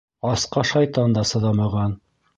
Асҡа 0.29 0.63
шайтан 0.71 1.15
да 1.19 1.27
сыҙамаған. 1.33 1.99